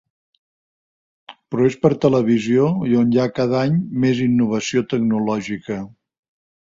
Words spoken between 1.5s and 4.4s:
Però és per televisió, on hi ha cada any més